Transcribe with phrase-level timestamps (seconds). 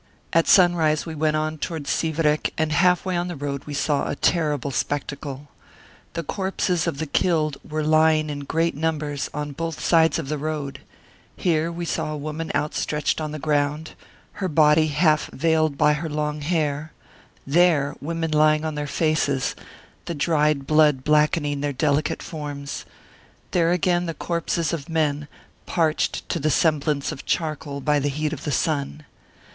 [0.33, 4.07] At sunrise we went on towards Sivrek, and half way on the road we saw
[4.09, 5.49] a terrible spectacle.
[6.13, 10.39] The corpses of the killed were lying in great numbers on both sides of the
[10.39, 10.79] road;
[11.35, 13.91] here we saw a woman outstretched on the ground,
[14.41, 16.93] her body half veiled by her long hair;
[17.45, 19.55] there, women lying on their faces,
[20.05, 22.85] the dried blood blackening their delicate forms;
[23.51, 25.27] there again, the corpses of men,
[25.67, 29.05] parched to the semblance of charcoal by the heat of the sun.